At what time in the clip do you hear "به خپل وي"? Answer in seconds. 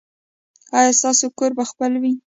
1.57-2.13